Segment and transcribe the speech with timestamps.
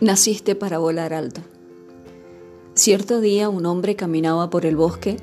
[0.00, 1.42] Naciste para volar alto.
[2.72, 5.18] Cierto día un hombre caminaba por el bosque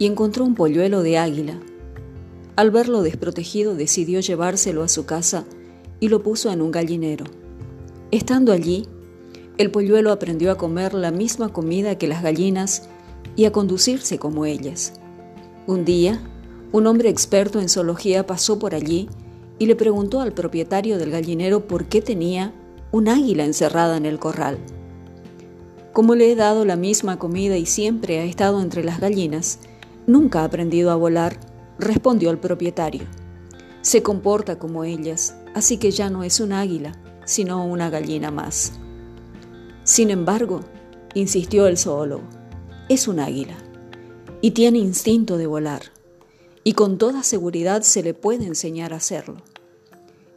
[0.00, 1.60] y encontró un polluelo de águila.
[2.56, 5.44] Al verlo desprotegido decidió llevárselo a su casa
[6.00, 7.26] y lo puso en un gallinero.
[8.10, 8.88] Estando allí,
[9.58, 12.88] el polluelo aprendió a comer la misma comida que las gallinas
[13.36, 14.94] y a conducirse como ellas.
[15.68, 16.20] Un día,
[16.72, 19.08] un hombre experto en zoología pasó por allí
[19.60, 22.52] y le preguntó al propietario del gallinero por qué tenía
[22.92, 24.58] un águila encerrada en el corral.
[25.92, 29.60] Como le he dado la misma comida y siempre ha estado entre las gallinas,
[30.06, 31.38] nunca ha aprendido a volar,
[31.78, 33.04] respondió el propietario.
[33.80, 36.92] Se comporta como ellas, así que ya no es un águila,
[37.24, 38.72] sino una gallina más.
[39.84, 40.60] Sin embargo,
[41.14, 42.24] insistió el zoólogo,
[42.88, 43.56] es un águila
[44.40, 45.82] y tiene instinto de volar,
[46.62, 49.36] y con toda seguridad se le puede enseñar a hacerlo.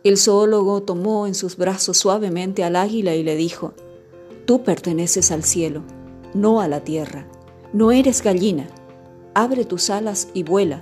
[0.02, 3.74] El zoólogo tomó en sus brazos suavemente al águila y le dijo,
[4.46, 5.84] Tú perteneces al cielo,
[6.34, 7.28] no a la tierra,
[7.74, 8.68] no eres gallina,
[9.34, 10.80] abre tus alas y vuela.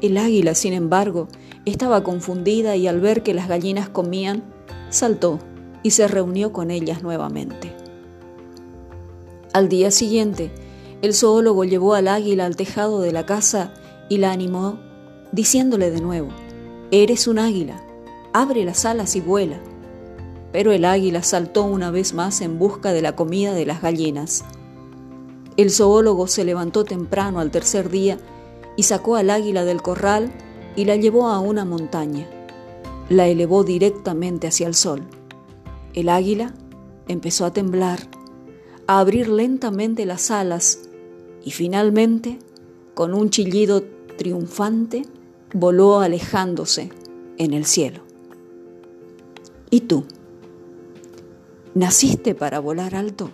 [0.00, 1.26] El águila, sin embargo,
[1.64, 4.44] estaba confundida y al ver que las gallinas comían,
[4.88, 5.40] saltó
[5.82, 7.74] y se reunió con ellas nuevamente.
[9.52, 10.52] Al día siguiente,
[11.02, 13.74] el zoólogo llevó al águila al tejado de la casa
[14.08, 14.78] y la animó,
[15.32, 16.28] diciéndole de nuevo,
[16.92, 17.82] Eres un águila,
[18.32, 19.58] abre las alas y vuela.
[20.52, 24.44] Pero el águila saltó una vez más en busca de la comida de las gallinas.
[25.56, 28.18] El zoólogo se levantó temprano al tercer día
[28.76, 30.32] y sacó al águila del corral
[30.76, 32.28] y la llevó a una montaña.
[33.08, 35.02] La elevó directamente hacia el sol.
[35.94, 36.54] El águila
[37.08, 38.00] empezó a temblar,
[38.86, 40.80] a abrir lentamente las alas
[41.44, 42.38] y finalmente,
[42.94, 43.82] con un chillido
[44.16, 45.02] triunfante,
[45.52, 46.90] voló alejándose
[47.38, 48.11] en el cielo.
[49.72, 50.04] ¿Y tú?
[51.74, 53.30] ¿Naciste para volar alto?